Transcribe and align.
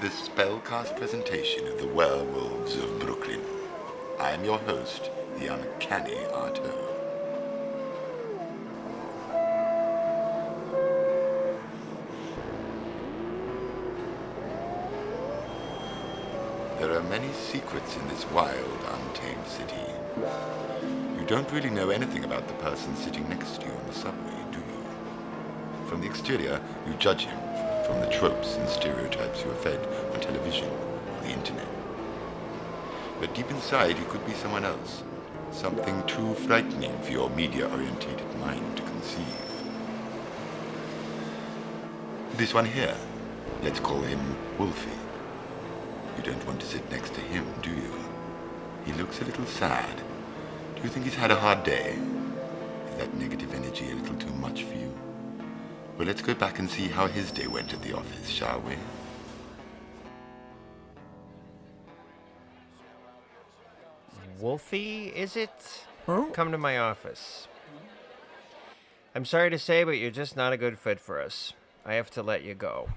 this 0.00 0.30
spellcast 0.30 0.96
presentation 0.96 1.66
of 1.68 1.78
the 1.78 1.86
Werewolves 1.88 2.74
of 2.76 2.98
Brooklyn. 3.00 3.42
I 4.18 4.30
am 4.30 4.42
your 4.42 4.56
host, 4.56 5.10
the 5.38 5.48
uncanny 5.48 6.14
Arto. 6.32 6.74
There 16.78 16.96
are 16.96 17.02
many 17.10 17.30
secrets 17.34 17.94
in 17.98 18.08
this 18.08 18.24
wild, 18.30 18.56
untamed 18.94 19.46
city. 19.46 19.74
You 21.18 21.26
don't 21.26 21.52
really 21.52 21.68
know 21.68 21.90
anything 21.90 22.24
about 22.24 22.48
the 22.48 22.54
person 22.54 22.96
sitting 22.96 23.28
next 23.28 23.60
to 23.60 23.66
you 23.66 23.72
on 23.74 23.86
the 23.86 23.92
subway, 23.92 24.44
do 24.50 24.60
you? 24.60 25.88
From 25.90 26.00
the 26.00 26.06
exterior, 26.06 26.58
you 26.86 26.94
judge 26.94 27.26
him 27.26 27.49
from 27.90 28.00
the 28.00 28.06
tropes 28.06 28.54
and 28.54 28.68
stereotypes 28.68 29.42
you 29.42 29.50
are 29.50 29.54
fed 29.54 29.80
on 30.12 30.20
television 30.20 30.68
or 30.68 31.22
the 31.22 31.30
internet. 31.30 31.66
But 33.18 33.34
deep 33.34 33.50
inside, 33.50 33.98
he 33.98 34.04
could 34.04 34.24
be 34.24 34.32
someone 34.32 34.64
else. 34.64 35.02
Something 35.50 36.00
too 36.06 36.34
frightening 36.34 36.96
for 37.00 37.10
your 37.10 37.28
media-orientated 37.30 38.38
mind 38.38 38.76
to 38.76 38.82
conceive. 38.84 39.26
This 42.34 42.54
one 42.54 42.66
here, 42.66 42.94
let's 43.64 43.80
call 43.80 44.02
him 44.02 44.20
Wolfie. 44.56 44.90
You 46.16 46.22
don't 46.22 46.46
want 46.46 46.60
to 46.60 46.66
sit 46.66 46.88
next 46.92 47.14
to 47.14 47.20
him, 47.20 47.44
do 47.60 47.70
you? 47.70 47.92
He 48.86 48.92
looks 48.92 49.20
a 49.20 49.24
little 49.24 49.46
sad. 49.46 49.96
Do 50.76 50.82
you 50.82 50.88
think 50.88 51.06
he's 51.06 51.16
had 51.16 51.32
a 51.32 51.36
hard 51.36 51.64
day? 51.64 51.98
Is 52.90 52.96
that 52.98 53.12
negative 53.14 53.52
energy 53.52 53.90
a 53.90 53.96
little 53.96 54.16
too 54.16 54.32
much 54.34 54.62
for 54.62 54.74
you? 54.74 54.89
Well, 56.00 56.06
let's 56.06 56.22
go 56.22 56.32
back 56.32 56.58
and 56.58 56.70
see 56.70 56.88
how 56.88 57.08
his 57.08 57.30
day 57.30 57.46
went 57.46 57.74
at 57.74 57.82
the 57.82 57.94
office, 57.94 58.26
shall 58.26 58.60
we? 58.60 58.74
Wolfie, 64.38 65.08
is 65.08 65.36
it? 65.36 65.84
Come 66.06 66.52
to 66.52 66.56
my 66.56 66.78
office. 66.78 67.48
I'm 69.14 69.26
sorry 69.26 69.50
to 69.50 69.58
say, 69.58 69.84
but 69.84 69.98
you're 69.98 70.10
just 70.10 70.38
not 70.38 70.54
a 70.54 70.56
good 70.56 70.78
fit 70.78 70.98
for 70.98 71.20
us. 71.20 71.52
I 71.84 71.96
have 71.96 72.10
to 72.12 72.22
let 72.22 72.44
you 72.44 72.54
go. 72.54 72.88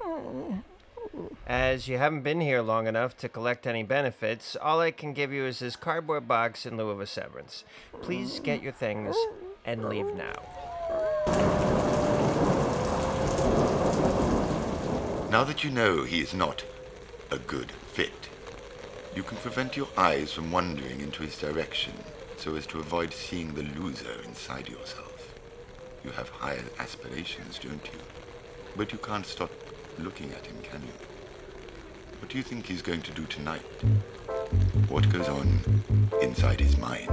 As 1.46 1.90
you 1.90 1.98
haven't 1.98 2.22
been 2.22 2.40
here 2.40 2.62
long 2.62 2.88
enough 2.88 3.18
to 3.18 3.28
collect 3.28 3.68
any 3.68 3.84
benefits, 3.84 4.56
all 4.56 4.80
I 4.80 4.92
can 4.92 5.12
give 5.12 5.34
you 5.34 5.44
is 5.44 5.60
this 5.60 5.76
cardboard 5.76 6.26
box 6.26 6.66
in 6.66 6.78
lieu 6.78 6.90
of 6.90 7.02
a 7.02 7.06
severance. 7.06 7.66
Please 8.02 8.40
get 8.40 8.64
your 8.64 8.72
things 8.72 9.14
and 9.66 9.90
leave 9.90 10.16
now. 10.16 10.63
Now 15.34 15.44
that 15.46 15.64
you 15.64 15.72
know 15.72 16.04
he 16.04 16.20
is 16.20 16.36
not 16.36 16.64
a 17.32 17.40
good 17.40 17.72
fit, 17.72 18.30
you 19.16 19.24
can 19.24 19.38
prevent 19.38 19.76
your 19.76 19.88
eyes 19.98 20.32
from 20.32 20.52
wandering 20.52 21.02
into 21.02 21.24
his 21.24 21.40
direction 21.40 21.94
so 22.38 22.56
as 22.56 22.68
to 22.68 22.80
avoid 22.80 23.12
seeing 23.12 23.56
the 23.56 23.64
loser 23.64 24.22
inside 24.26 24.70
yourself. 24.70 25.34
You 26.06 26.12
have 26.12 26.30
higher 26.30 26.64
aspirations, 26.78 27.58
don't 27.58 27.84
you? 27.84 28.00
But 28.78 28.92
you 28.92 29.00
can't 29.00 29.26
stop 29.26 29.50
looking 29.98 30.32
at 30.34 30.46
him, 30.46 30.58
can 30.62 30.84
you? 30.84 30.94
What 32.20 32.30
do 32.30 32.38
you 32.38 32.44
think 32.44 32.68
he's 32.68 32.84
going 32.84 33.02
to 33.02 33.12
do 33.12 33.26
tonight? 33.26 33.66
What 34.88 35.10
goes 35.10 35.30
on 35.30 35.62
inside 36.22 36.60
his 36.60 36.78
mind? 36.78 37.10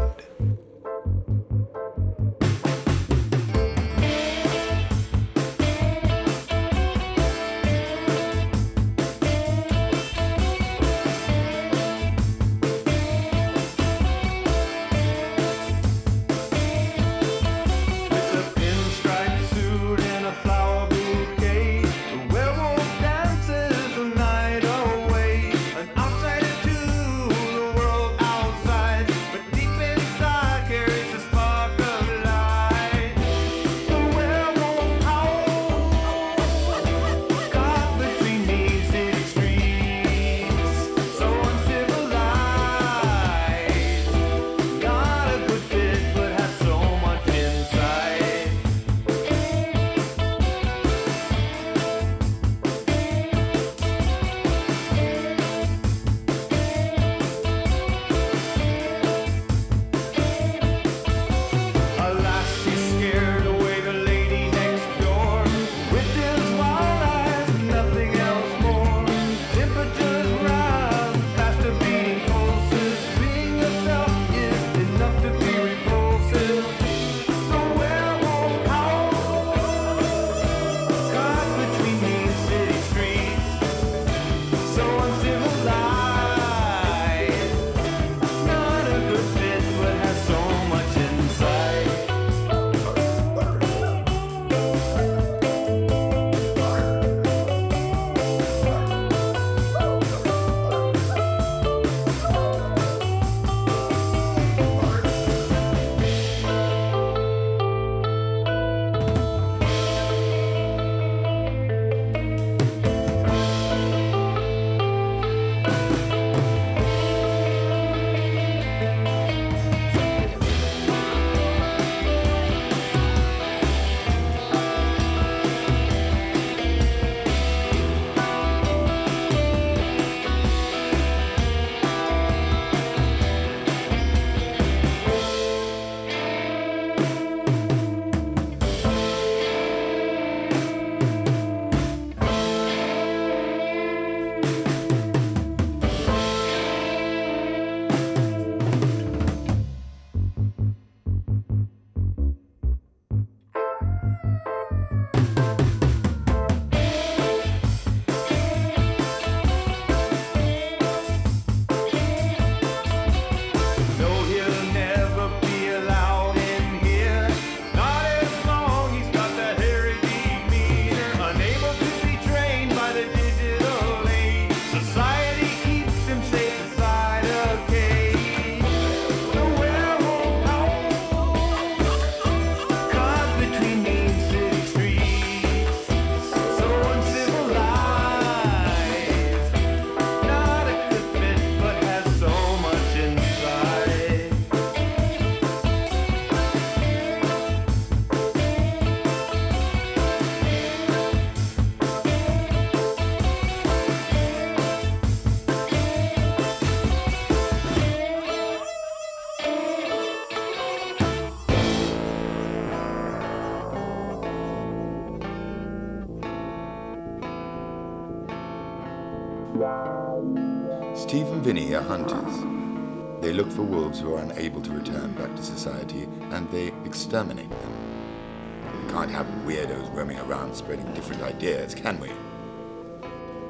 Steve 219.61 221.27
and 221.27 221.43
Vinny 221.43 221.75
are 221.75 221.83
hunters. 221.83 223.21
They 223.21 223.35
look 223.35 223.51
for 223.53 223.61
wolves 223.61 224.01
who 224.01 224.15
are 224.15 224.23
unable 224.23 224.63
to 224.63 224.71
return 224.71 225.13
back 225.13 225.37
to 225.37 225.43
society 225.43 226.09
and 226.31 226.51
they 226.51 226.73
exterminate 226.87 227.51
them. 227.51 228.87
We 228.87 228.91
can't 228.91 229.11
have 229.11 229.27
weirdos 229.45 229.95
roaming 229.95 230.19
around 230.21 230.55
spreading 230.55 230.91
different 230.95 231.21
ideas, 231.21 231.75
can 231.75 232.01
we? 232.01 232.09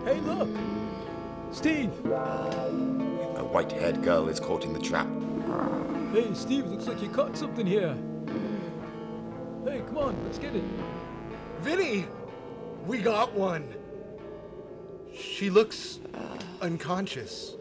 Hey, 0.05 0.19
look! 0.23 0.49
Steve! 1.53 1.93
A 2.05 3.45
white 3.53 3.71
haired 3.71 4.03
girl 4.03 4.29
is 4.29 4.41
caught 4.41 4.65
in 4.65 4.73
the 4.73 4.81
trap. 4.81 5.07
Hey, 6.12 6.35
Steve, 6.35 6.67
looks 6.67 6.89
like 6.89 7.01
you 7.01 7.09
caught 7.09 7.37
something 7.37 7.67
here. 7.67 7.97
Hey, 9.65 9.83
come 9.87 9.99
on, 9.99 10.25
let's 10.25 10.39
get 10.41 10.57
it. 10.57 10.65
Vinny! 11.61 12.09
We 12.85 12.99
got 12.99 13.33
one! 13.33 13.80
She 15.41 15.49
looks 15.49 16.01
unconscious. 16.61 17.55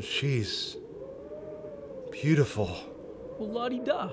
She's 0.00 0.76
beautiful. 2.12 2.70
Well, 3.40 3.48
la 3.48 3.68
di 3.68 3.80
da. 3.80 4.10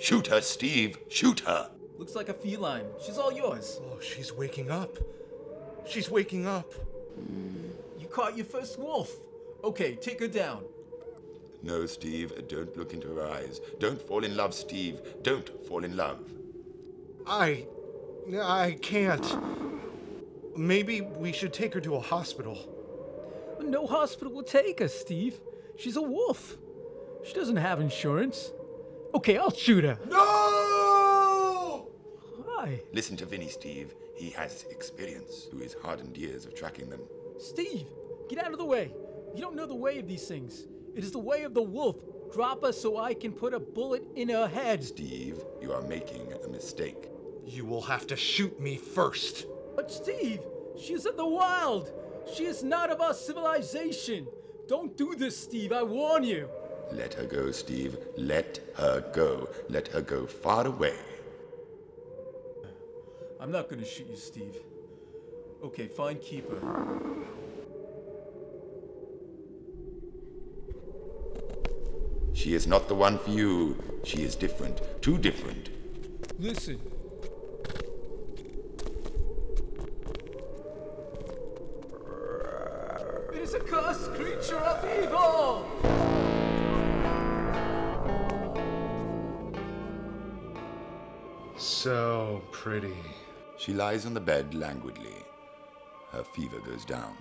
Shoot 0.00 0.26
her, 0.26 0.40
Steve! 0.40 0.98
Shoot 1.08 1.38
her! 1.46 1.70
Looks 1.96 2.16
like 2.16 2.28
a 2.28 2.34
feline. 2.34 2.86
She's 3.00 3.18
all 3.18 3.32
yours. 3.32 3.80
Oh, 3.84 4.00
she's 4.00 4.32
waking 4.32 4.72
up. 4.72 4.98
She's 5.86 6.10
waking 6.10 6.44
up. 6.44 6.74
You 8.00 8.08
caught 8.08 8.36
your 8.36 8.46
first 8.46 8.76
wolf. 8.76 9.12
Okay, 9.62 9.94
take 9.94 10.18
her 10.18 10.26
down. 10.26 10.64
No, 11.62 11.86
Steve, 11.86 12.32
don't 12.48 12.76
look 12.76 12.92
into 12.94 13.14
her 13.14 13.28
eyes. 13.28 13.60
Don't 13.78 14.02
fall 14.02 14.24
in 14.24 14.36
love, 14.36 14.54
Steve. 14.54 15.00
Don't 15.22 15.48
fall 15.68 15.84
in 15.84 15.96
love. 15.96 16.18
I. 17.28 17.64
I 18.42 18.76
can't. 18.82 19.24
Maybe 20.56 21.00
we 21.02 21.32
should 21.32 21.52
take 21.52 21.74
her 21.74 21.80
to 21.80 21.96
a 21.96 22.00
hospital. 22.00 22.58
No 23.62 23.86
hospital 23.86 24.32
will 24.32 24.42
take 24.42 24.78
her, 24.78 24.88
Steve. 24.88 25.40
She's 25.76 25.96
a 25.96 26.02
wolf. 26.02 26.56
She 27.24 27.34
doesn't 27.34 27.56
have 27.56 27.80
insurance. 27.80 28.52
Okay, 29.14 29.36
I'll 29.36 29.50
shoot 29.50 29.84
her. 29.84 29.98
No! 30.08 31.88
Why? 32.44 32.80
Listen 32.92 33.16
to 33.18 33.26
Vinny, 33.26 33.48
Steve. 33.48 33.94
He 34.14 34.30
has 34.30 34.64
experience 34.70 35.44
through 35.50 35.60
his 35.60 35.74
hardened 35.82 36.16
years 36.16 36.46
of 36.46 36.54
tracking 36.54 36.88
them. 36.88 37.00
Steve, 37.38 37.86
get 38.28 38.38
out 38.38 38.52
of 38.52 38.58
the 38.58 38.64
way. 38.64 38.92
You 39.34 39.42
don't 39.42 39.56
know 39.56 39.66
the 39.66 39.74
way 39.74 39.98
of 39.98 40.08
these 40.08 40.26
things. 40.26 40.66
It 40.94 41.04
is 41.04 41.10
the 41.12 41.18
way 41.18 41.42
of 41.42 41.52
the 41.52 41.62
wolf. 41.62 41.96
Drop 42.32 42.64
her 42.64 42.72
so 42.72 42.96
I 42.98 43.14
can 43.14 43.32
put 43.32 43.52
a 43.52 43.60
bullet 43.60 44.04
in 44.14 44.30
her 44.30 44.46
head. 44.48 44.82
Steve, 44.82 45.42
you 45.60 45.72
are 45.72 45.82
making 45.82 46.32
a 46.44 46.48
mistake. 46.48 47.10
You 47.44 47.64
will 47.64 47.82
have 47.82 48.06
to 48.08 48.16
shoot 48.16 48.58
me 48.58 48.76
first. 48.76 49.46
But 49.76 49.92
Steve, 49.92 50.40
she 50.80 50.94
is 50.94 51.04
in 51.06 51.16
the 51.16 51.26
wild. 51.26 51.92
She 52.34 52.46
is 52.46 52.64
not 52.64 52.90
of 52.90 53.00
our 53.00 53.14
civilization. 53.14 54.26
Don't 54.66 54.96
do 54.96 55.14
this, 55.14 55.38
Steve. 55.38 55.70
I 55.70 55.82
warn 55.82 56.24
you. 56.24 56.48
Let 56.90 57.14
her 57.14 57.24
go, 57.24 57.52
Steve. 57.52 57.96
Let 58.16 58.58
her 58.76 59.00
go. 59.12 59.48
Let 59.68 59.88
her 59.88 60.00
go 60.00 60.26
far 60.26 60.66
away. 60.66 60.96
I'm 63.38 63.52
not 63.52 63.68
gonna 63.68 63.84
shoot 63.84 64.08
you, 64.08 64.16
Steve. 64.16 64.56
Okay, 65.62 65.86
fine, 65.86 66.18
keep 66.18 66.50
her. 66.50 67.26
She 72.32 72.54
is 72.54 72.66
not 72.66 72.88
the 72.88 72.94
one 72.94 73.18
for 73.18 73.30
you. 73.30 73.76
She 74.04 74.22
is 74.22 74.36
different. 74.36 74.80
Too 75.02 75.18
different. 75.18 75.70
Listen. 76.38 76.80
Pretty. 92.66 92.98
She 93.58 93.72
lies 93.72 94.06
on 94.06 94.14
the 94.14 94.18
bed 94.18 94.52
languidly. 94.52 95.24
Her 96.10 96.24
fever 96.24 96.58
goes 96.58 96.84
down. 96.84 97.16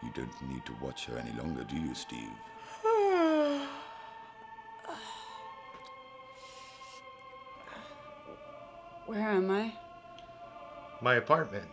You 0.00 0.10
don't 0.14 0.30
need 0.48 0.64
to 0.66 0.76
watch 0.80 1.06
her 1.06 1.18
any 1.18 1.32
longer, 1.32 1.64
do 1.64 1.74
you, 1.74 1.92
Steve? 1.92 2.30
Where 9.06 9.28
am 9.28 9.50
I? 9.50 9.72
My 11.02 11.16
apartment. 11.16 11.66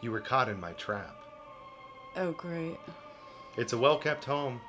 You 0.00 0.12
were 0.12 0.20
caught 0.20 0.48
in 0.48 0.58
my 0.58 0.72
trap. 0.72 1.14
Oh, 2.16 2.32
great. 2.32 2.80
It's 3.58 3.74
a 3.74 3.78
well 3.78 3.98
kept 3.98 4.24
home, 4.24 4.62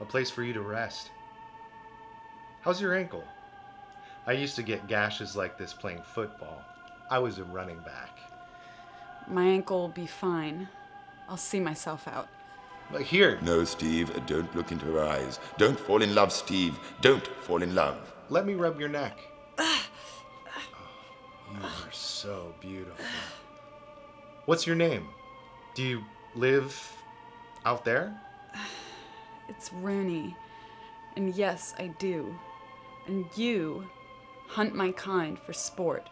a 0.00 0.06
place 0.06 0.30
for 0.30 0.42
you 0.42 0.54
to 0.54 0.62
rest. 0.62 1.10
How's 2.62 2.80
your 2.80 2.94
ankle? 2.94 3.24
I 4.26 4.32
used 4.32 4.56
to 4.56 4.62
get 4.62 4.88
gashes 4.88 5.36
like 5.36 5.56
this 5.56 5.72
playing 5.72 6.02
football. 6.02 6.64
I 7.10 7.18
was 7.18 7.38
a 7.38 7.44
running 7.44 7.78
back. 7.80 8.18
My 9.28 9.44
ankle 9.44 9.80
will 9.80 9.88
be 9.88 10.06
fine. 10.06 10.68
I'll 11.28 11.36
see 11.36 11.60
myself 11.60 12.08
out. 12.08 12.28
But 12.90 13.02
here, 13.02 13.38
No, 13.42 13.64
Steve. 13.64 14.10
Don't 14.26 14.54
look 14.54 14.70
into 14.70 14.86
her 14.86 15.04
eyes. 15.04 15.40
Don't 15.58 15.78
fall 15.78 16.02
in 16.02 16.14
love, 16.14 16.32
Steve. 16.32 16.78
Don't 17.00 17.26
fall 17.26 17.62
in 17.62 17.74
love. 17.74 18.14
let 18.28 18.46
me 18.46 18.54
rub 18.54 18.78
your 18.80 18.88
neck. 18.88 19.18
Oh, 19.58 19.82
you 21.52 21.58
are 21.62 21.92
so 21.92 22.54
beautiful. 22.60 23.04
What's 24.46 24.66
your 24.66 24.76
name? 24.76 25.08
Do 25.74 25.82
you 25.82 26.04
live 26.34 26.74
out 27.64 27.84
there? 27.84 28.14
It's 29.48 29.72
Rooney. 29.72 30.36
And 31.16 31.34
yes, 31.34 31.74
I 31.78 31.88
do. 31.98 32.36
And 33.06 33.24
you 33.36 33.84
hunt 34.48 34.74
my 34.74 34.92
kind 34.92 35.38
for 35.38 35.52
sport. 35.52 36.08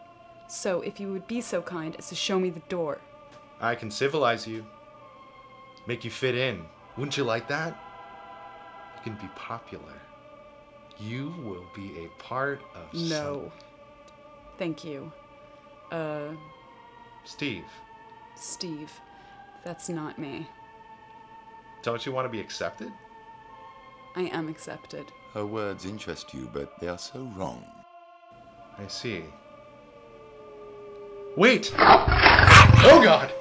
So 0.47 0.81
if 0.81 0.99
you 0.99 1.11
would 1.11 1.27
be 1.27 1.41
so 1.41 1.61
kind 1.61 1.95
as 1.97 2.09
to 2.09 2.15
show 2.15 2.39
me 2.39 2.49
the 2.49 2.59
door. 2.61 2.99
I 3.59 3.75
can 3.75 3.89
civilize 3.89 4.47
you, 4.47 4.65
make 5.87 6.03
you 6.03 6.11
fit 6.11 6.35
in. 6.35 6.65
Wouldn't 6.97 7.17
you 7.17 7.23
like 7.23 7.47
that? 7.47 7.77
You 8.97 9.03
can 9.03 9.13
be 9.15 9.29
popular. 9.35 9.93
You 10.97 11.33
will 11.43 11.65
be 11.75 12.05
a 12.05 12.21
part 12.21 12.61
of 12.73 12.93
No. 12.93 13.51
Thank 14.57 14.85
you. 14.85 15.11
Uh, 15.91 16.29
Steve, 17.25 17.65
Steve. 18.35 18.91
That's 19.63 19.89
not 19.89 20.19
me. 20.19 20.47
don't 21.81 22.05
you 22.05 22.11
want 22.11 22.25
to 22.25 22.29
be 22.29 22.39
accepted? 22.39 22.91
I 24.15 24.23
am 24.23 24.47
accepted. 24.47 25.05
Her 25.33 25.45
words 25.45 25.85
interest 25.85 26.33
you, 26.33 26.49
but 26.53 26.79
they 26.79 26.87
are 26.87 26.97
so 26.97 27.23
wrong. 27.35 27.65
I 28.77 28.87
see. 28.87 29.23
Wait! 31.37 31.73
Oh 31.77 33.01
god! 33.03 33.31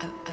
Don't 0.00 0.24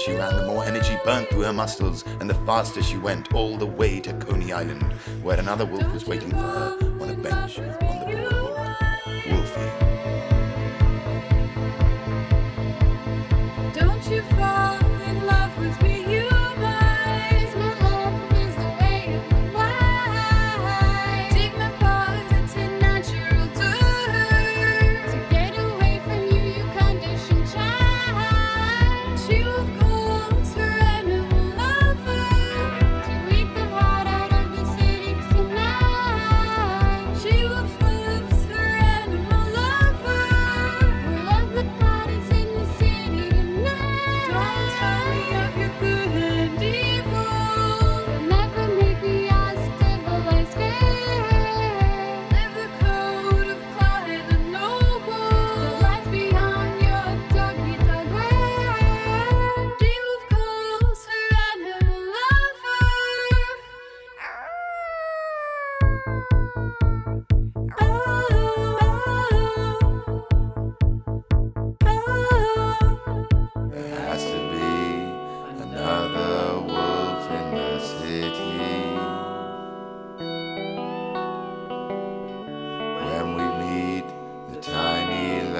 she 0.00 0.12
ran, 0.12 0.34
the 0.34 0.46
more 0.46 0.64
energy 0.64 0.98
burnt 1.04 1.28
through 1.28 1.42
her 1.42 1.52
muscles, 1.52 2.04
and 2.20 2.30
the 2.30 2.34
faster 2.46 2.82
she 2.82 2.96
went 2.96 3.34
all 3.34 3.56
the 3.56 3.66
way 3.66 4.00
to 4.00 4.12
Coney 4.14 4.52
Island, 4.52 4.82
where 5.22 5.38
another 5.38 5.66
wolf 5.66 5.92
was 5.92 6.06
waiting 6.06 6.30
for 6.30 6.36
her 6.36 6.78
on 7.00 7.10
a 7.10 7.14
bench 7.14 7.58
on 7.58 7.66
the 7.68 7.76
boardwalk. 7.80 9.26
Wolfie. 9.26 9.89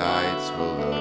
lights 0.00 0.50
will. 0.52 0.99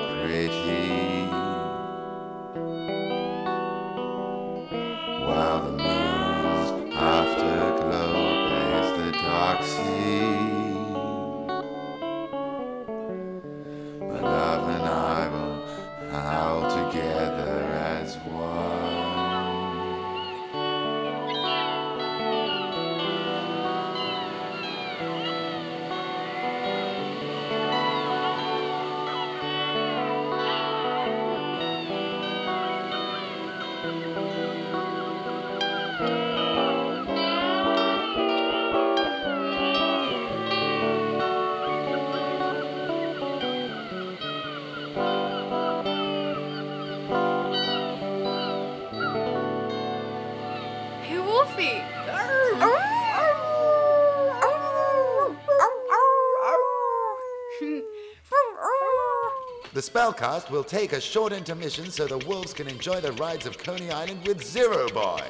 The 59.79 59.89
Spellcast 59.89 60.51
will 60.51 60.65
take 60.65 60.91
a 60.91 60.99
short 60.99 61.31
intermission 61.31 61.89
so 61.89 62.05
the 62.05 62.17
wolves 62.27 62.51
can 62.51 62.67
enjoy 62.67 62.99
the 62.99 63.13
rides 63.13 63.45
of 63.45 63.57
Coney 63.57 63.89
Island 63.89 64.27
with 64.27 64.43
Zero 64.43 64.89
Boy. 64.89 65.23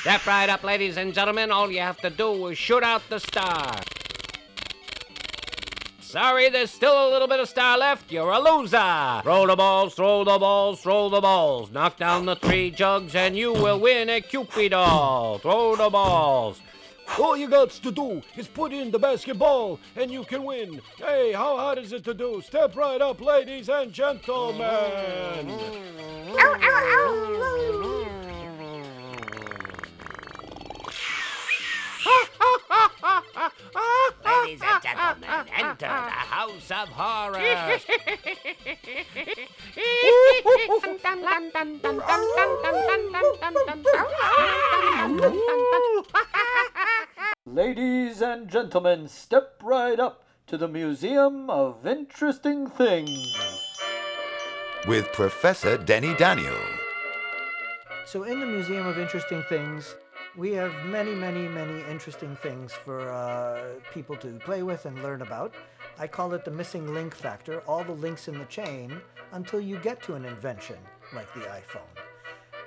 Step 0.00 0.26
right 0.26 0.48
up, 0.48 0.64
ladies 0.64 0.96
and 0.96 1.12
gentlemen. 1.12 1.50
All 1.50 1.70
you 1.70 1.80
have 1.80 1.98
to 1.98 2.08
do 2.08 2.46
is 2.46 2.56
shoot 2.56 2.82
out 2.82 3.02
the 3.10 3.20
star. 3.20 3.78
Sorry, 6.10 6.48
there's 6.48 6.72
still 6.72 7.08
a 7.08 7.12
little 7.12 7.28
bit 7.28 7.38
of 7.38 7.48
star 7.48 7.78
left. 7.78 8.10
You're 8.10 8.32
a 8.32 8.40
loser. 8.40 9.20
Throw 9.22 9.46
the 9.46 9.54
balls, 9.54 9.94
throw 9.94 10.24
the 10.24 10.40
balls, 10.40 10.80
throw 10.80 11.08
the 11.08 11.20
balls. 11.20 11.70
Knock 11.70 11.98
down 11.98 12.26
the 12.26 12.34
three 12.34 12.72
jugs 12.72 13.14
and 13.14 13.36
you 13.36 13.52
will 13.52 13.78
win 13.78 14.08
a 14.08 14.20
Cupid 14.20 14.72
doll. 14.72 15.38
Throw 15.38 15.76
the 15.76 15.88
balls. 15.88 16.60
All 17.16 17.36
you 17.36 17.48
got 17.48 17.70
to 17.70 17.92
do 17.92 18.22
is 18.36 18.48
put 18.48 18.72
in 18.72 18.90
the 18.90 18.98
basketball 18.98 19.78
and 19.94 20.10
you 20.10 20.24
can 20.24 20.42
win. 20.42 20.80
Hey, 20.96 21.32
how 21.32 21.56
hard 21.56 21.78
is 21.78 21.92
it 21.92 22.02
to 22.02 22.12
do? 22.12 22.42
Step 22.44 22.74
right 22.74 23.00
up, 23.00 23.20
ladies 23.20 23.68
and 23.68 23.92
gentlemen. 23.92 24.66
Ladies 34.50 34.66
and 34.66 34.82
gentlemen, 34.82 35.30
enter 35.56 35.86
the 35.86 35.86
House 35.86 36.70
of 36.72 36.88
Horrors. 36.88 37.86
Ladies 47.46 48.22
and 48.22 48.50
gentlemen, 48.50 49.06
step 49.06 49.62
right 49.62 50.00
up 50.00 50.24
to 50.48 50.58
the 50.58 50.66
Museum 50.66 51.48
of 51.48 51.86
Interesting 51.86 52.66
Things. 52.66 53.38
With 54.88 55.12
Professor 55.12 55.78
Denny 55.78 56.16
Daniel. 56.16 56.58
So, 58.04 58.24
in 58.24 58.40
the 58.40 58.46
Museum 58.46 58.84
of 58.84 58.98
Interesting 58.98 59.44
Things, 59.48 59.94
we 60.36 60.52
have 60.52 60.72
many, 60.86 61.14
many, 61.14 61.48
many 61.48 61.82
interesting 61.90 62.36
things 62.36 62.72
for 62.72 63.10
uh, 63.10 63.80
people 63.92 64.16
to 64.16 64.28
play 64.38 64.62
with 64.62 64.86
and 64.86 65.02
learn 65.02 65.22
about. 65.22 65.54
I 65.98 66.06
call 66.06 66.32
it 66.34 66.44
the 66.44 66.50
missing 66.50 66.94
link 66.94 67.14
factor, 67.14 67.60
all 67.60 67.84
the 67.84 67.92
links 67.92 68.28
in 68.28 68.38
the 68.38 68.44
chain 68.46 69.00
until 69.32 69.60
you 69.60 69.78
get 69.78 70.02
to 70.04 70.14
an 70.14 70.24
invention 70.24 70.76
like 71.14 71.32
the 71.34 71.40
iPhone. 71.40 71.90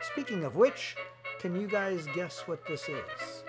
Speaking 0.02 0.44
of 0.44 0.56
which, 0.56 0.96
can 1.40 1.60
you 1.60 1.68
guys 1.68 2.06
guess 2.14 2.42
what 2.42 2.66
this 2.68 2.90
is? 2.90 3.44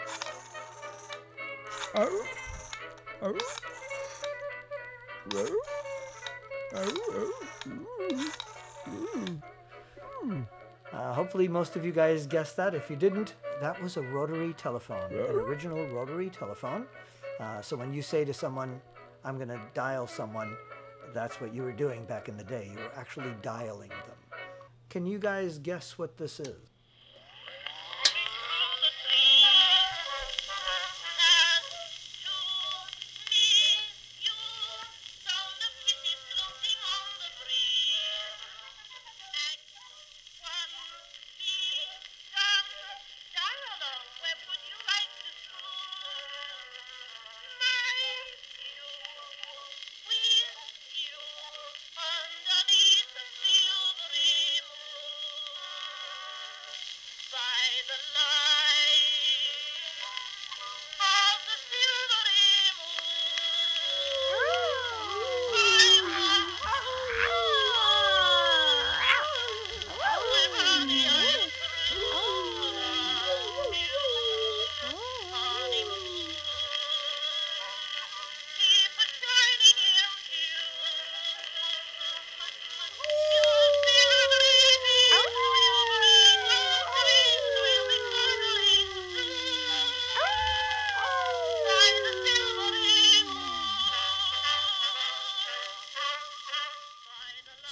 Uh, 10.95 11.13
hopefully, 11.13 11.49
most 11.49 11.75
of 11.75 11.85
you 11.85 11.91
guys 11.91 12.25
guessed 12.25 12.57
that. 12.57 12.73
If 12.73 12.89
you 12.89 12.95
didn't, 12.95 13.35
that 13.61 13.83
was 13.83 13.97
a 13.97 14.03
rotary 14.03 14.53
telephone, 14.53 15.13
an 15.13 15.19
original 15.19 15.85
rotary 15.89 16.31
telephone. 16.31 16.87
Uh, 17.41 17.61
so 17.61 17.77
when 17.77 17.93
you 17.93 18.01
say 18.01 18.25
to 18.25 18.33
someone, 18.33 18.81
I'm 19.25 19.37
going 19.37 19.49
to 19.49 19.61
dial 19.75 20.07
someone, 20.07 20.57
that's 21.13 21.41
what 21.41 21.53
you 21.53 21.63
were 21.63 21.73
doing 21.73 22.05
back 22.05 22.29
in 22.29 22.37
the 22.37 22.45
day. 22.45 22.71
You 22.73 22.79
were 22.79 22.93
actually 22.97 23.35
dialing 23.43 23.89
them. 23.89 24.39
Can 24.89 25.05
you 25.05 25.19
guys 25.19 25.59
guess 25.59 25.99
what 25.99 26.17
this 26.17 26.39
is? 26.39 26.74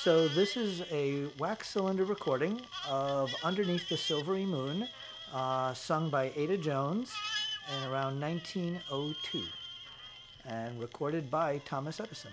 So 0.03 0.27
this 0.27 0.57
is 0.57 0.83
a 0.91 1.27
wax 1.39 1.69
cylinder 1.69 2.05
recording 2.05 2.61
of 2.89 3.33
Underneath 3.45 3.89
the 3.89 3.97
Silvery 3.97 4.45
Moon, 4.45 4.89
uh, 5.33 5.73
sung 5.75 6.11
by 6.11 6.33
Ada 6.35 6.59
Jones 6.59 7.13
in 7.69 7.85
around 7.89 8.21
1902, 8.21 9.45
and 10.45 10.81
recorded 10.81 11.31
by 11.31 11.59
Thomas 11.59 12.01
Edison. 12.01 12.33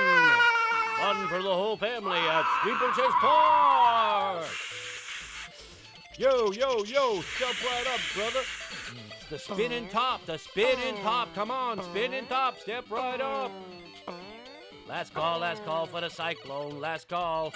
Fun 0.98 1.28
for 1.28 1.42
the 1.42 1.54
whole 1.54 1.78
family 1.78 2.18
at 2.18 2.44
Steeplechase 2.60 3.14
Park. 3.18 4.44
Yo, 6.18 6.52
yo, 6.52 6.84
yo, 6.84 7.22
step 7.22 7.54
right 7.64 7.86
up, 7.86 8.00
brother. 8.14 8.44
The 9.30 9.38
spinning 9.38 9.88
top, 9.88 10.26
the 10.26 10.36
spinning 10.36 10.96
top. 11.02 11.34
Come 11.34 11.50
on, 11.50 11.82
spinning 11.82 12.26
top. 12.26 12.60
Step 12.60 12.90
right 12.90 13.18
up. 13.18 13.50
Last 14.92 15.14
call, 15.14 15.38
last 15.38 15.64
call 15.64 15.86
for 15.86 16.02
the 16.02 16.10
cyclone. 16.10 16.78
Last 16.78 17.08
call. 17.08 17.54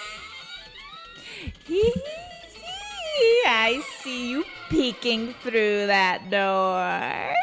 Hee 1.67 1.83
hee 1.83 1.91
hee! 1.93 3.43
I 3.45 3.83
see 4.01 4.31
you 4.31 4.43
peeking 4.71 5.35
through 5.43 5.85
that 5.85 6.31
door. 6.31 7.35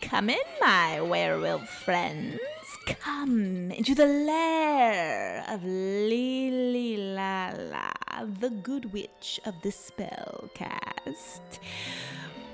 Come 0.00 0.30
in, 0.30 0.40
my 0.58 1.02
werewolf 1.02 1.68
friends. 1.68 2.40
come 2.86 3.70
into 3.72 3.94
the 3.94 4.06
lair 4.06 5.44
of 5.50 5.62
Lily 5.62 6.96
Lala, 6.96 7.92
the 8.40 8.48
good 8.48 8.90
witch 8.94 9.38
of 9.44 9.54
the 9.60 9.70
spell 9.70 10.48
cast. 10.54 11.60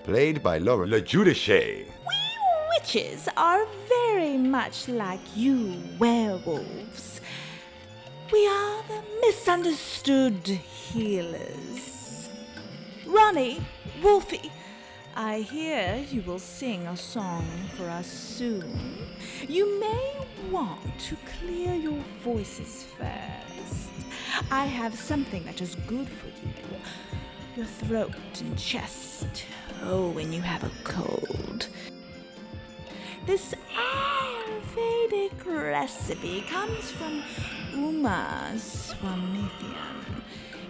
Played 0.03 0.43
by 0.43 0.59
Laura 0.59 0.89
Le 0.89 1.01
Judice. 1.01 1.87
Witches 2.75 3.29
are 3.37 3.67
very 4.19 4.37
much 4.37 4.89
like 4.89 5.21
you 5.37 5.81
werewolves. 5.97 7.21
We 8.33 8.49
are 8.49 8.83
the 8.89 9.01
misunderstood 9.21 10.45
healers. 10.45 12.29
Ronnie, 13.07 13.61
Wolfie, 14.03 14.51
I 15.15 15.43
hear 15.43 16.05
you 16.11 16.23
will 16.23 16.41
sing 16.41 16.85
a 16.89 16.97
song 16.97 17.47
for 17.77 17.89
us 17.89 18.09
soon. 18.09 19.07
You 19.47 19.79
may 19.79 20.27
want 20.51 20.99
to 20.99 21.17
clear 21.39 21.77
your 21.77 22.03
voices 22.25 22.87
first. 22.99 23.91
I 24.51 24.65
have 24.65 24.99
something 24.99 25.45
that 25.45 25.61
is 25.61 25.77
good 25.87 26.09
for 26.09 26.27
you. 26.27 26.81
Your 27.55 27.67
throat 27.67 28.41
and 28.41 28.59
chest. 28.59 29.45
Oh, 29.85 30.11
when 30.11 30.33
you 30.33 30.41
have 30.41 30.65
a 30.65 30.73
cold. 30.83 31.48
This 33.29 33.55
Ayurvedic 33.77 35.45
recipe 35.45 36.41
comes 36.49 36.91
from 36.93 37.23
Uma 37.75 38.55
Swamithian. 38.57 40.23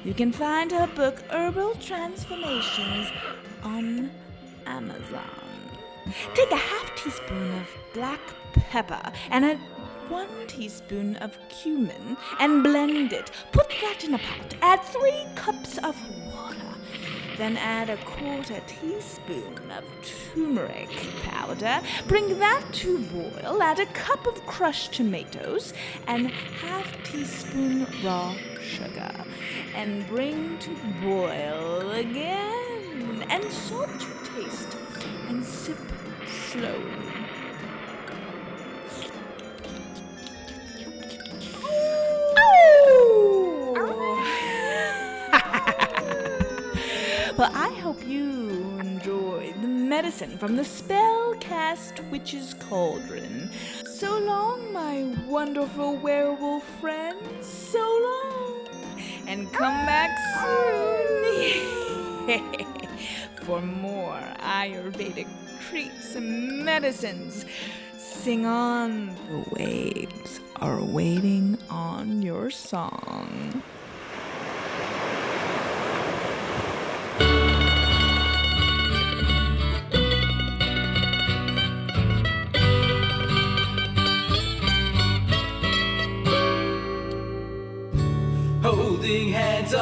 You 0.05 0.13
can 0.13 0.33
find 0.33 0.73
her 0.73 0.89
book 0.89 1.21
Herbal 1.31 1.77
Transformations 1.77 3.13
on 3.63 4.11
Amazon. 4.67 5.31
Take 6.35 6.51
a 6.51 6.57
half 6.57 6.97
teaspoon 6.97 7.61
of 7.61 7.69
black 7.95 8.21
pepper 8.55 9.13
and 9.31 9.45
a 9.45 9.55
one 10.09 10.49
teaspoon 10.49 11.15
of 11.19 11.39
cumin 11.49 12.17
and 12.41 12.65
blend 12.65 13.13
it. 13.13 13.31
Put 13.53 13.69
that 13.83 14.03
in 14.03 14.15
a 14.15 14.19
pot. 14.19 14.57
Add 14.63 14.83
three 14.83 15.27
cups 15.37 15.79
of. 15.79 15.97
Then 17.39 17.57
add 17.57 17.89
a 17.89 17.97
quarter 17.99 18.61
teaspoon 18.67 19.71
of 19.71 19.85
turmeric 20.03 20.91
powder. 21.23 21.81
Bring 22.09 22.37
that 22.41 22.65
to 22.73 22.99
boil. 22.99 23.63
Add 23.63 23.79
a 23.79 23.87
cup 23.87 24.27
of 24.27 24.45
crushed 24.45 24.95
tomatoes 24.95 25.73
and 26.09 26.31
half 26.31 26.87
teaspoon 27.05 27.87
raw 28.03 28.35
sugar. 28.61 29.13
And 29.77 30.07
bring 30.09 30.59
to 30.59 30.71
boil 31.01 31.93
again. 31.93 33.25
And 33.31 33.45
salt 33.53 33.89
to 34.01 34.33
taste. 34.35 34.77
And 35.29 35.45
sip 35.45 35.79
slowly. 36.27 37.08
Hope 47.89 48.07
you 48.07 48.51
enjoy 48.81 49.51
the 49.63 49.67
medicine 49.67 50.37
from 50.37 50.57
the 50.57 50.63
Spellcast 50.63 52.07
Witch's 52.11 52.53
Cauldron. 52.53 53.51
So 53.87 54.19
long, 54.19 54.75
my 54.75 55.05
wonderful 55.27 55.97
werewolf 55.97 56.65
friends. 56.83 57.47
So 57.47 57.79
long. 57.79 58.69
And 59.27 59.51
come 59.55 59.87
back 59.87 60.11
soon 60.39 61.07
for 63.45 63.63
more 63.63 64.21
Ayurvedic 64.41 65.29
treats 65.71 66.15
and 66.15 66.63
medicines. 66.63 67.47
Sing 67.97 68.45
on. 68.45 69.17
The 69.31 69.45
waves 69.57 70.41
are 70.57 70.85
waiting 70.85 71.57
on 71.71 72.21
your 72.21 72.51
song. 72.51 73.63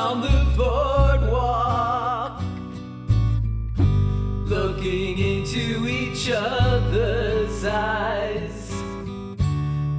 On 0.06 0.20
the 0.20 0.46
boardwalk, 0.56 2.40
looking 4.44 5.18
into 5.18 5.88
each 5.88 6.30
other's 6.30 7.64
eyes. 7.64 8.70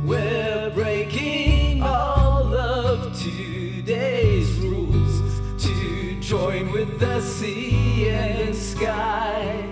We're 0.05 0.69
breaking 0.69 1.83
all 1.83 2.55
of 2.55 3.19
today's 3.19 4.49
rules 4.59 5.41
to 5.65 6.21
join 6.21 6.71
with 6.71 6.99
the 7.01 7.19
sea 7.19 8.07
and 8.07 8.55
sky. 8.55 9.67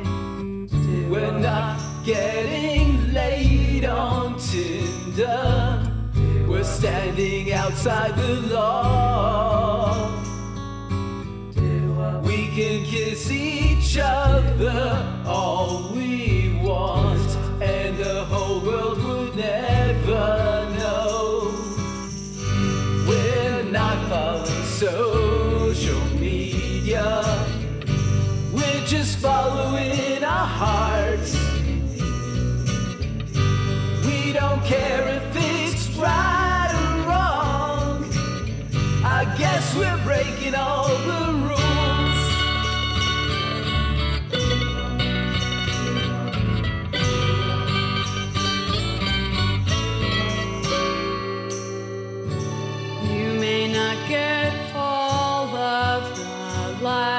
We're 1.09 1.39
not 1.39 1.79
getting 2.03 3.13
laid 3.13 3.85
on 3.85 4.37
Tinder. 4.37 5.93
We're 6.45 6.65
standing 6.65 7.53
outside 7.53 8.17
the 8.17 8.33
law. 8.53 9.04
Can 12.55 12.85
kiss 12.85 13.29
each 13.31 13.97
other 14.01 15.24
the 56.85 57.14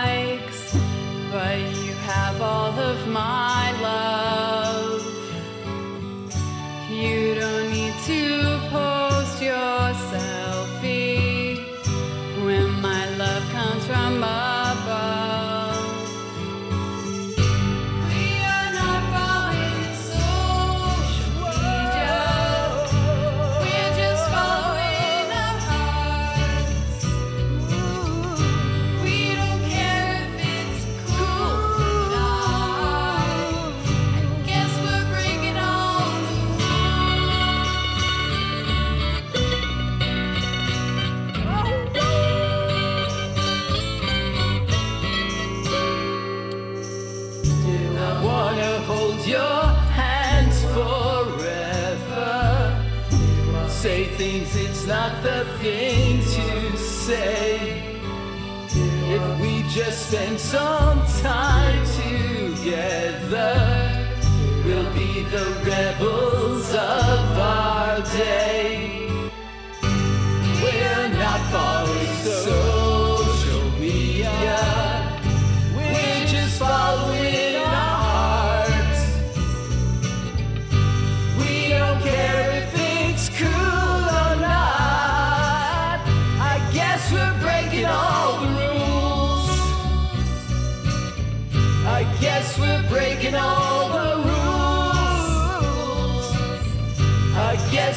your 49.26 49.62
hands 49.98 50.62
forever. 50.74 52.28
Say 53.68 54.04
things 54.16 54.54
it's 54.54 54.86
not 54.86 55.22
the 55.22 55.44
thing 55.58 56.20
to 56.20 56.76
say. 56.76 57.82
If 59.16 59.40
we 59.40 59.64
just 59.68 60.10
spend 60.10 60.38
some 60.38 61.04
time 61.22 61.84
together, 62.02 63.54
we'll 64.64 64.92
be 64.94 65.22
the 65.24 65.46
rebels 65.64 66.70
of 66.70 67.38
our 67.38 68.00
day. 68.02 69.08
We're 70.62 71.08
not 71.08 71.40
following 71.50 71.85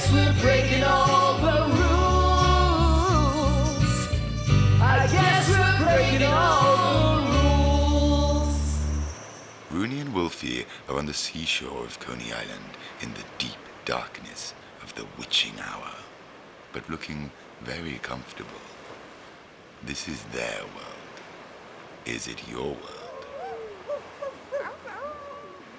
guess 0.09 0.35
we're 0.35 0.41
breaking 0.41 0.83
all 0.83 1.37
the 1.37 1.61
rules. 1.75 2.07
I 4.81 5.07
guess 5.11 5.49
we're 5.49 5.77
breaking 5.85 6.27
all 6.27 7.17
the 7.17 7.31
rules. 8.41 8.57
Rooney 9.71 9.99
and 9.99 10.13
Wolfie 10.13 10.65
are 10.87 10.97
on 10.97 11.05
the 11.05 11.13
seashore 11.13 11.85
of 11.85 11.99
Coney 11.99 12.31
Island 12.31 12.77
in 13.01 13.13
the 13.13 13.23
deep 13.37 13.57
darkness 13.85 14.53
of 14.83 14.93
the 14.95 15.05
witching 15.17 15.53
hour, 15.59 15.91
but 16.73 16.89
looking 16.89 17.31
very 17.61 17.99
comfortable. 18.01 18.49
This 19.83 20.07
is 20.07 20.23
their 20.31 20.61
world. 20.75 20.85
Is 22.05 22.27
it 22.27 22.47
your 22.49 22.67
world? 22.67 23.25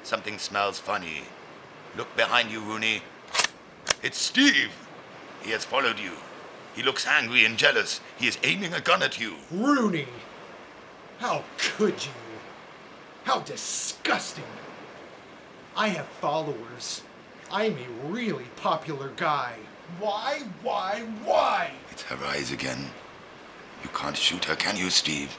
Something 0.03 0.38
smells 0.38 0.79
funny. 0.79 1.23
Look 1.97 2.16
behind 2.16 2.51
you, 2.51 2.61
Rooney. 2.61 3.03
It's 4.03 4.19
Steve. 4.19 4.73
He 5.43 5.51
has 5.51 5.65
followed 5.65 5.99
you. 5.99 6.13
He 6.75 6.83
looks 6.83 7.07
angry 7.07 7.45
and 7.45 7.59
jealous. 7.59 8.01
He 8.19 8.27
is 8.27 8.39
aiming 8.43 8.73
a 8.73 8.81
gun 8.81 9.03
at 9.03 9.21
you. 9.21 9.35
Rooney! 9.51 10.07
How 11.19 11.45
could 11.59 12.05
you? 12.05 12.13
How 13.25 13.41
disgusting! 13.41 14.45
I 15.77 15.89
have 15.89 16.07
followers. 16.07 17.03
I'm 17.51 17.77
a 17.77 18.07
really 18.07 18.47
popular 18.57 19.13
guy. 19.17 19.57
Why, 19.99 20.43
why, 20.63 21.03
why? 21.25 21.73
It's 21.91 22.03
her 22.03 22.25
eyes 22.25 22.53
again. 22.53 22.91
You 23.83 23.91
can't 23.93 24.17
shoot 24.17 24.45
her, 24.47 24.57
can 24.57 24.77
you, 24.77 24.89
Steve? 24.89 25.37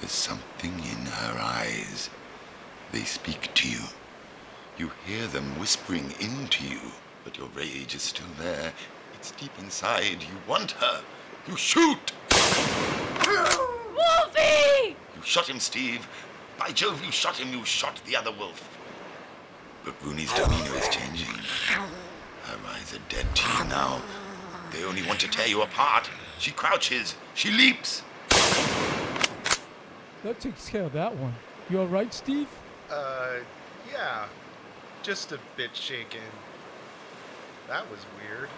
There's 0.00 0.12
something 0.12 0.72
in 0.72 1.06
her 1.06 1.38
eyes. 1.38 2.10
They 2.90 3.04
speak 3.04 3.52
to 3.54 3.68
you. 3.68 3.80
You 4.78 4.90
hear 5.06 5.26
them 5.26 5.58
whispering 5.60 6.14
into 6.20 6.66
you, 6.66 6.80
but 7.24 7.36
your 7.38 7.48
rage 7.48 7.94
is 7.94 8.02
still 8.02 8.26
there. 8.38 8.72
It's 9.14 9.30
deep 9.32 9.52
inside. 9.58 10.22
You 10.22 10.36
want 10.48 10.72
her. 10.72 11.02
You 11.48 11.56
shoot! 11.56 12.12
Wolfie! 13.26 14.96
You 15.16 15.22
shot 15.22 15.48
him, 15.48 15.60
Steve. 15.60 16.06
By 16.58 16.70
Jove, 16.70 17.04
you 17.04 17.12
shot 17.12 17.36
him. 17.38 17.52
You 17.52 17.64
shot 17.64 18.00
the 18.06 18.16
other 18.16 18.32
wolf. 18.32 18.78
But 19.84 19.94
Rooney's 20.02 20.32
demeanor 20.32 20.76
is 20.76 20.88
changing. 20.88 21.34
Her 21.66 22.58
eyes 22.68 22.94
are 22.94 23.00
dead 23.08 23.26
to 23.34 23.58
you 23.58 23.64
now. 23.68 24.00
They 24.72 24.84
only 24.84 25.02
want 25.02 25.20
to 25.20 25.28
tear 25.28 25.46
you 25.46 25.62
apart. 25.62 26.08
She 26.38 26.50
crouches. 26.52 27.14
She 27.34 27.50
leaps. 27.50 28.02
That 30.22 30.38
takes 30.38 30.68
care 30.68 30.82
of 30.84 30.92
that 30.92 31.16
one. 31.16 31.34
You 31.70 31.80
all 31.80 31.86
right, 31.86 32.12
Steve? 32.12 32.48
Uh, 32.90 33.36
yeah. 33.90 34.26
Just 35.02 35.32
a 35.32 35.38
bit 35.56 35.74
shaken. 35.74 36.20
That 37.70 37.88
was 37.88 38.04
weird. 38.18 38.48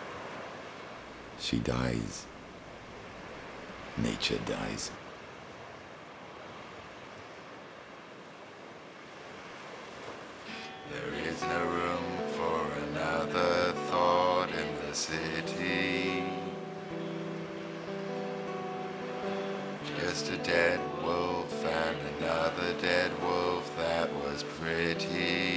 She 1.38 1.58
dies. 1.58 2.24
Nature 3.98 4.38
dies. 4.46 4.90
There 10.90 11.28
is 11.28 11.42
no 11.42 11.62
room 11.62 12.04
for 12.38 12.72
another 12.88 13.72
thought 13.90 14.48
in 14.48 14.88
the 14.88 14.94
city. 14.94 16.24
Just 20.00 20.30
a 20.32 20.38
dead 20.38 20.80
wolf 21.04 21.66
and 21.66 21.98
another 22.16 22.72
dead 22.80 23.10
wolf 23.22 23.70
that 23.76 24.10
was 24.24 24.42
pretty. 24.58 25.51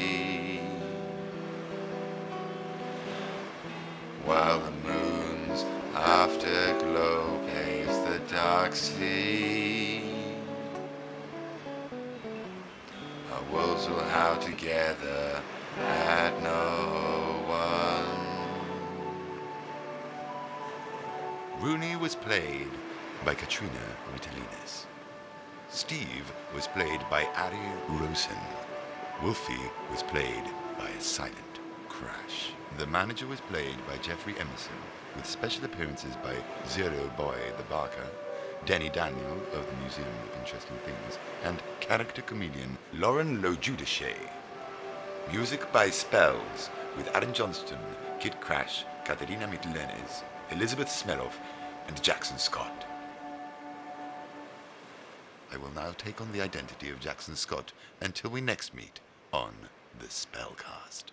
Was 22.02 22.14
played 22.14 22.70
by 23.24 23.34
Katrina 23.34 23.72
Ritalinas. 24.14 24.86
Steve 25.70 26.32
was 26.54 26.68
played 26.68 27.00
by 27.10 27.24
Ari 27.36 27.58
Rosen. 27.88 28.38
Wolfie 29.24 29.72
was 29.90 30.04
played 30.04 30.44
by 30.78 30.90
a 30.90 31.02
silent 31.02 31.60
crash. 31.90 32.52
The 32.78 32.86
manager 32.86 33.26
was 33.26 33.42
played 33.42 33.78
by 33.88 33.98
Jeffrey 34.04 34.36
Emerson, 34.38 34.76
with 35.16 35.26
special 35.26 35.66
appearances 35.66 36.16
by 36.18 36.36
Zero 36.68 37.10
Boy 37.18 37.38
the 37.58 37.64
Barker, 37.64 38.08
Danny 38.66 38.90
Daniel 38.90 39.42
of 39.54 39.66
the 39.66 39.78
Museum 39.82 40.08
of 40.08 40.40
Interesting 40.40 40.78
Things, 40.86 41.18
and 41.44 41.64
character 41.80 42.22
comedian 42.22 42.78
Lauren 42.94 43.42
Lojudice. 43.42 44.16
Music 45.32 45.72
by 45.72 45.88
SpeLz, 45.88 46.70
with 46.98 47.10
Aaron 47.16 47.34
Johnston, 47.34 47.80
Kid 48.20 48.40
Crash, 48.42 48.86
Katerina 49.06 49.48
Mitlenes, 49.48 50.24
Elizabeth 50.52 50.90
Smeroff, 50.90 51.34
and 51.88 52.02
Jackson 52.04 52.38
Scott. 52.38 52.86
I 55.52 55.58
will 55.58 55.72
now 55.76 55.92
take 55.98 56.20
on 56.22 56.32
the 56.32 56.42
identity 56.42 56.90
of 56.90 57.00
Jackson 57.00 57.36
Scott 57.36 57.72
until 58.02 58.32
we 58.32 58.42
next 58.42 58.74
meet 58.74 59.00
on 59.32 59.54
The 60.00 60.08
Spellcast. 60.08 61.06